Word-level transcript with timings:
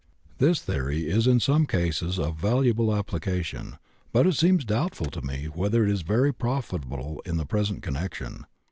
This 0.39 0.59
theory 0.61 1.07
is 1.11 1.27
in 1.27 1.39
some 1.39 1.67
cases 1.67 2.17
of 2.17 2.35
valuable 2.35 2.95
application, 2.95 3.77
but 4.11 4.25
it 4.25 4.33
seems 4.33 4.65
doubtful 4.65 5.11
to 5.11 5.21
me 5.21 5.45
whether 5.45 5.83
it 5.85 5.91
is 5.91 6.01
very 6.01 6.33
profitable 6.33 7.21
in 7.23 7.37
the 7.37 7.45
present 7.45 7.83
connection. 7.83 8.47